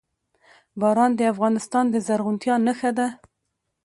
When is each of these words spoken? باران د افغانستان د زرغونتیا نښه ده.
باران 0.79 1.11
د 1.15 1.21
افغانستان 1.33 1.85
د 1.89 1.95
زرغونتیا 2.07 2.55
نښه 2.65 2.91
ده. 2.97 3.07